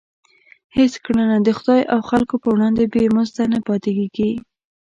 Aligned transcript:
هېڅ 0.77 0.93
کړنه 1.03 1.37
د 1.41 1.49
خدای 1.57 1.81
او 1.93 1.99
خلکو 2.09 2.35
په 2.43 2.47
وړاندې 2.55 2.83
بې 2.93 3.03
مزده 3.15 3.43
نه 3.53 3.59
پاتېږي. 3.67 4.31